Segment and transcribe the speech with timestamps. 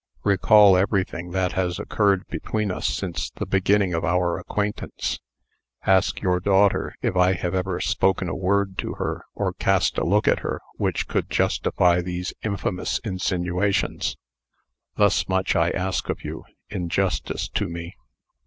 [0.23, 5.19] Recall everything that has occurred between us since the beginning of our acquaintance.
[5.85, 10.03] Ask your daughter if I have ever spoken a word to her, or cast a
[10.03, 14.17] look at her, which could justify these infamous insinuations.
[14.95, 17.95] Thus much I ask of you, in justice to me."